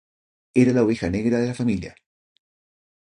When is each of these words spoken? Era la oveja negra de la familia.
Era 0.55 0.73
la 0.73 0.81
oveja 0.81 1.11
negra 1.11 1.37
de 1.37 1.45
la 1.49 1.53
familia. 1.53 1.95